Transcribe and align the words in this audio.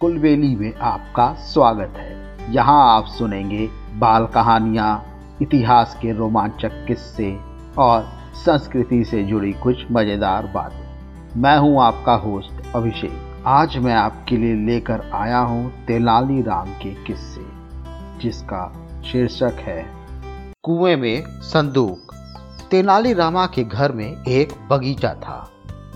कुलबेली 0.00 0.56
में 0.56 0.74
आपका 0.74 1.32
स्वागत 1.34 1.94
है। 1.96 2.52
यहाँ 2.52 2.96
आप 2.96 3.06
सुनेंगे 3.06 3.68
बाल 3.94 4.26
कहानियाँ, 4.26 4.92
इतिहास 5.42 5.98
के 6.02 6.12
रोमांचक 6.12 6.84
किस्से 6.88 7.38
और 7.78 8.08
संस्कृति 8.34 9.04
से 9.04 9.22
जुड़ी 9.22 9.52
कुछ 9.52 9.84
मज़ेदार 9.92 10.46
बातें। 10.46 11.40
मैं 11.40 11.56
हूँ 11.58 11.82
आपका 11.82 12.14
होस्ट 12.14 12.74
अभिषेक। 12.74 13.42
आज 13.46 13.76
मैं 13.76 13.94
आपके 13.94 14.36
लिए 14.36 14.54
लेकर 14.66 15.10
आया 15.14 15.38
हूँ 15.38 15.84
तेलाली 15.86 16.42
राम 16.42 16.72
के 16.72 16.94
किस्से, 17.04 17.44
जिसका 18.22 18.64
शीर्षक 19.04 19.60
है, 19.60 19.86
कुएँ 20.62 20.96
में 20.96 21.24
संदूक। 21.26 22.14
तेनाली 22.70 23.12
रामा 23.12 23.46
के 23.46 23.64
घर 23.64 23.92
में 23.92 24.24
एक 24.28 24.54
बगीचा 24.70 25.14
था, 25.14 25.50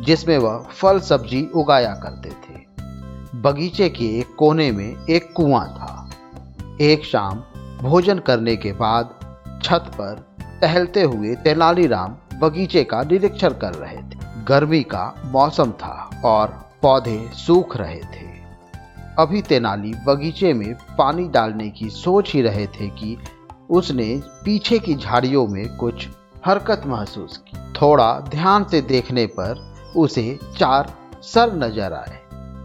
जिसमें 0.00 0.38
वह 0.38 0.58
फल 0.70 1.00
सब्ज़ी 1.00 1.46
उगाया 1.54 1.94
करते 1.94 2.30
थे। 2.30 2.69
बगीचे 3.34 3.88
के 3.88 4.04
एक 4.18 4.34
कोने 4.34 4.70
में 4.72 5.06
एक 5.06 5.32
कुआँ 5.32 5.66
था। 5.68 6.10
एक 6.80 7.04
शाम 7.04 7.42
भोजन 7.82 8.18
करने 8.18 8.54
के 8.56 8.72
बाद 8.72 9.10
छत 9.64 9.90
पर 9.94 10.24
टहलते 10.62 11.02
हुए 11.02 11.34
तेनालीराम 11.34 12.16
बगीचे 12.40 12.82
का 12.84 13.02
निरीक्षण 13.02 13.48
कर 13.48 13.74
रहे 13.74 13.96
थे। 13.96 14.44
गर्मी 14.44 14.82
का 14.82 15.04
मौसम 15.26 15.70
था 15.72 16.10
और 16.24 16.48
पौधे 16.82 17.18
सूख 17.36 17.76
रहे 17.76 18.00
थे। 18.00 18.28
अभी 19.18 19.42
तेनाली 19.42 19.92
बगीचे 20.06 20.52
में 20.52 20.74
पानी 20.98 21.28
डालने 21.28 21.68
की 21.70 21.88
सोच 21.90 22.32
ही 22.32 22.42
रहे 22.42 22.66
थे 22.66 22.88
कि 22.88 23.16
उसने 23.70 24.20
पीछे 24.44 24.78
की 24.78 24.94
झाड़ियों 24.94 25.46
में 25.46 25.76
कुछ 25.76 26.08
हरकत 26.46 26.82
महसूस 26.86 27.36
की। 27.38 27.58
थोड़ा 27.72 28.12
ध्यान 28.20 28.64
से 28.64 28.80
देखने 28.80 29.26
पर 29.38 29.62
उसे 29.96 30.38
चार 30.58 30.92
सर 31.22 31.54
नज़र 31.54 31.92
आए। 31.92 32.18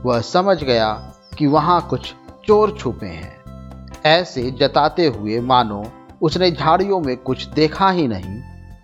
वह 0.05 0.19
समझ 0.21 0.63
गया 0.63 0.91
कि 1.37 1.47
वहाँ 1.47 1.87
कुछ 1.89 2.13
चोर 2.47 2.71
छुपे 2.79 3.07
हैं। 3.07 3.93
ऐसे 4.05 4.51
जताते 4.51 5.05
हुए 5.07 5.39
मानो 5.39 5.83
उसने 6.21 6.51
झाड़ियों 6.51 6.99
में 6.99 7.17
कुछ 7.17 7.45
देखा 7.45 7.89
ही 7.89 8.07
नहीं, 8.07 8.39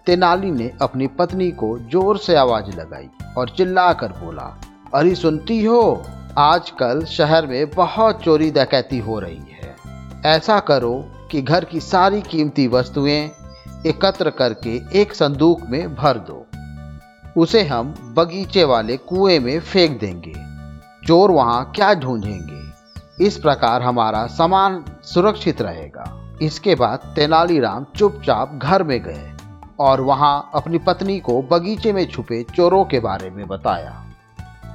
तेनाली 0.06 0.52
ने 0.52 0.72
अपनी 0.82 1.08
पत्नी 1.08 1.52
को 1.52 1.80
ज़ोर 1.80 2.18
से 2.18 2.36
आवाज़ 2.36 2.76
लगाई 2.76 3.10
और 3.38 3.50
चिल्लाकर 3.50 4.08
बोला, 4.08 4.62
अरे 4.96 5.16
सुनती 5.16 5.64
हो, 5.66 6.04
आजकल 6.38 7.06
शहर 7.06 7.48
में 7.48 7.70
बहुत 7.70 8.22
चोरी 8.22 8.52
डकैती 8.52 9.00
हो 9.00 9.20
रही 9.20 9.42
है। 9.52 9.76
ऐसा 10.26 10.60
करो 10.60 10.94
कि 11.32 11.42
घर 11.42 11.66
की 11.66 11.80
सारी 11.80 12.22
कीमती 12.22 12.68
वस्तुएँ 12.68 13.32
एकत्र 13.88 14.30
करके 14.30 14.82
एक 15.02 15.14
संदूक 15.14 15.62
में 15.62 15.96
भर 15.96 16.18
दो। 16.18 16.46
उसे 17.42 17.64
हम 17.64 18.14
बगीचे 18.18 18.64
वाले 18.64 18.98
कुएँ 18.98 19.40
में 19.40 19.60
फेंक 19.60 20.00
देंगे। 20.00 20.51
चोर 21.08 21.32
वहाँ 21.32 21.72
क्या 21.76 21.94
ढूंढेंगे? 21.94 22.62
इस 23.26 23.38
प्रकार 23.38 23.82
हमारा 23.82 24.28
सामान 24.28 24.86
सुरक्षित 25.04 25.62
रहेगा। 25.62 26.36
इसके 26.42 26.76
बाद 26.76 27.00
तेनालीराम 27.16 27.86
चुपचाप 27.96 28.60
घर 28.64 28.84
में 28.84 29.04
गए 29.04 29.32
और 29.80 30.02
वहाँ 30.02 30.50
अपनी 30.56 30.78
पत्नी 30.78 31.20
को 31.20 31.42
बगीचे 31.42 31.94
में 31.94 32.06
छुपे 32.06 32.46
चोरों 32.56 32.86
के 32.86 33.00
बारे 33.00 33.30
में 33.30 33.48
बताया। 33.48 34.06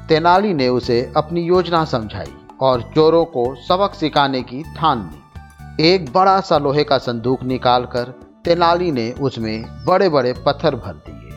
तेनाली 0.08 0.54
ने 0.54 0.68
उसे 0.68 1.12
अपनी 1.16 1.40
योजना 1.40 1.84
समझाई 1.84 2.34
और 2.60 2.82
चोरों 2.94 3.24
को 3.24 3.54
सबक 3.68 3.94
सिखाने 3.94 4.42
की 4.42 4.62
ठान 4.76 5.10
ली। 5.12 5.92
एक 5.92 6.12
बड़ा 6.12 6.40
सा 6.40 6.58
लोहे 6.58 6.84
का 6.84 6.98
संदूक 6.98 7.42
निकालकर 7.42 8.04
तेनाली 8.44 8.92
ने 8.92 9.12
उसमें 9.12 9.84
बड़े 9.84 10.08
बड़े 10.08 10.32
पत्थर 10.32 10.74
भर 10.74 10.92
दिए 10.92 11.30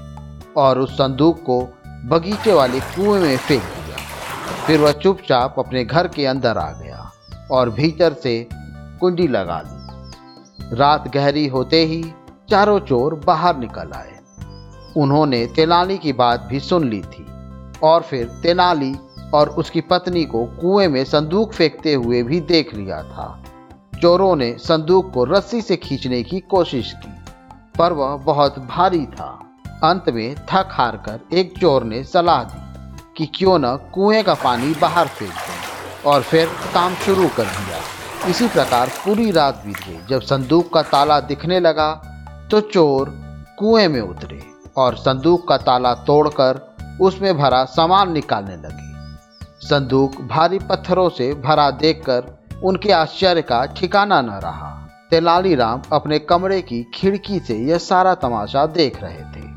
और 0.58 0.80
उस 0.80 0.94
संदूक 0.94 1.40
को 1.40 1.62
बगीचे 2.06 2.54
वाले 2.54 2.80
कुएँ 2.80 3.22
में 3.22 3.38
फेंक 3.38 3.64
फिर 4.70 4.80
वह 4.80 4.92
चुपचाप 4.92 5.56
अपने 5.60 5.86
घर 5.86 6.08
के 6.08 6.26
अंदर 6.26 6.58
आ 6.58 6.72
गया 6.72 7.12
और 7.52 7.70
भीतर 7.70 8.14
से 8.14 8.50
कुंडी 9.00 9.28
लगा 9.28 9.62
ली। 9.62 10.76
रात 10.76 11.08
गहरी 11.14 11.48
होते 11.48 11.86
ही 11.86 12.04
चारों 12.50 12.80
चोर 12.80 13.16
बाहर 13.16 13.58
निकल 13.58 13.92
आए। 13.92 14.20
उन्होंने 14.98 15.46
तेनाली 15.46 15.98
की 15.98 16.14
बात 16.14 16.42
भी 16.42 16.60
सुन 16.60 16.90
ली 16.90 17.02
थी 17.02 17.26
और 17.84 18.02
फिर 18.02 18.28
तेनाली 18.44 18.96
और 19.34 19.50
उसकी 19.50 19.82
पत्नी 19.82 20.26
को 20.26 20.46
कुएँ 20.46 20.88
में 20.88 21.04
संदूक 21.04 21.54
फेंकते 21.54 21.94
हुए 21.94 22.24
भी 22.24 22.40
देख 22.40 22.74
लिया 22.76 23.04
था। 23.04 23.44
चोरों 24.02 24.36
ने 24.36 24.56
संदूक 24.60 25.14
को 25.14 25.24
रस्सी 25.24 25.62
से 25.62 25.76
खींचने 25.78 26.24
की 26.24 26.40
कोशिश 26.40 26.94
की, 26.94 27.14
पर 27.78 27.94
वह 27.94 28.18
बहुत 28.18 28.60
भारी 28.60 29.06
था। 29.06 29.40
अंत 29.84 30.10
में 30.10 30.36
थक 30.36 30.70
हार 30.72 31.04
कर 31.06 31.20
एक 31.34 31.58
चोर 31.58 31.84
ने 31.84 32.04
सलाह 32.04 32.44
दी। 32.44 32.69
कि 33.20 33.26
क्यों 33.26 33.58
न 33.60 33.76
कुएँ 33.94 34.22
का 34.24 34.34
पानी 34.34 34.74
बाहर 34.82 35.08
फेंक 35.08 35.32
दें 35.32 36.12
और 36.12 36.22
फिर 36.22 36.46
काम 36.74 36.94
शुरू 36.96 37.28
कर 37.28 37.44
दिया। 37.44 38.30
इसी 38.30 38.48
प्रकार 38.48 38.90
पूरी 39.06 39.32
रात 39.32 39.64
बीत 39.66 39.78
गई। 39.78 40.00
जब 40.10 40.22
संदूक 40.22 40.74
का 40.74 40.82
ताला 40.82 41.20
दिखने 41.20 41.60
लगा 41.60 41.92
तो 42.52 42.62
चोर 42.62 43.10
कुएँ 43.60 43.88
में 43.88 44.00
उतरे 44.02 44.42
और 44.78 44.96
संदूक 44.96 45.48
का 45.48 45.58
ताला 45.58 45.94
तोड़कर 45.94 46.62
उसमें 47.02 47.38
भरा 47.38 47.64
सामान 47.66 48.12
निकालने 48.12 48.56
लगे। 48.56 49.68
संदूक 49.68 50.22
भारी 50.22 50.60
पत्थरों 50.60 51.10
से 51.10 51.34
भरा 51.34 51.70
देखकर 51.72 52.62
उनके 52.64 52.92
आश्चर्य 52.92 53.42
का 53.42 53.66
ठिकाना 53.66 54.22
न 54.22 54.30
रहा। 54.30 54.72
तेनालीराम 55.12 55.82
अपने 55.94 56.20
कमरे 56.20 56.62
की 56.62 56.84
खिड़की 56.94 57.40
से 57.40 57.58
यह 57.58 57.78
सारा 57.78 58.16
तमाशा 58.16 58.66
देख 58.66 59.04
रहे 59.04 59.24
थे। 59.36 59.48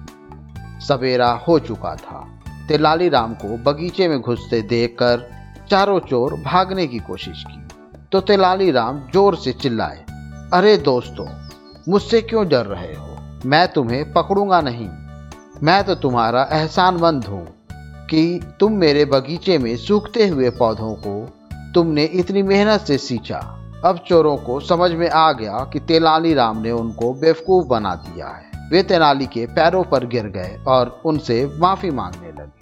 सवेरा 0.86 1.32
हो 1.48 1.58
चुका 1.58 1.94
था। 1.96 2.31
तेनालीराम 2.72 3.32
को 3.34 3.56
बगीचे 3.62 4.06
में 4.08 4.20
घुसते 4.20 4.60
देखकर 4.62 5.28
चारों 5.70 5.98
चोर 6.00 6.34
भागने 6.34 6.86
की 6.86 6.98
कोशिश 6.98 7.42
की। 7.48 7.58
तो 8.12 8.20
तेनालीराम 8.20 9.00
ज़ोर 9.14 9.36
से 9.36 9.52
चिल्लाए, 9.52 10.04
अरे 10.54 10.76
दोस्तों, 10.76 11.26
मुझसे 11.88 12.20
क्यों 12.20 12.46
डर 12.48 12.66
रहे 12.66 12.94
हो? 12.94 13.16
मैं 13.46 13.66
तुम्हें 13.68 14.12
पकड़ूँगा 14.12 14.60
नहीं। 14.60 14.88
मैं 15.62 15.82
तो 15.84 15.94
तुम्हारा 15.94 16.48
एहसानमंद 16.52 17.24
हूँ 17.24 17.44
कि 18.06 18.40
तुम 18.60 18.72
मेरे 18.72 19.04
बगीचे 19.04 19.58
में 19.58 19.76
सूखते 19.76 20.28
हुए 20.28 20.50
पौधों 20.50 20.94
को 21.06 21.14
तुमने 21.74 22.04
इतनी 22.04 22.42
मेहनत 22.42 22.80
से 22.80 22.98
सींचा। 22.98 23.40
अब 23.84 23.98
चोरों 24.06 24.36
को 24.36 24.58
समझ 24.60 24.90
में 24.90 25.08
आ 25.10 25.30
गया 25.32 25.58
कि 25.72 25.80
तेलाली 25.80 26.34
राम 26.34 26.62
ने 26.62 26.70
उनको 26.70 27.12
बेवकूफ़ 27.14 27.66
बना 27.66 27.94
दिया 27.94 28.28
है। 28.28 28.50
वे 28.70 28.82
तेनाली 28.82 29.26
के 29.26 29.46
पैरों 29.46 29.82
पर 29.84 30.06
गिर 30.06 30.26
गए 30.26 30.58
और 30.66 31.00
उनसे 31.04 31.44
माफ़ी 31.58 31.90
मांगने 31.90 32.28
लगे। 32.28 32.61